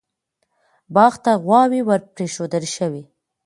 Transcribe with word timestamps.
باغ 0.95 1.13
ته 1.23 1.31
غواوې 1.43 1.81
ور 1.87 2.01
پرېښودل 2.15 2.63
شوې. 2.75 3.03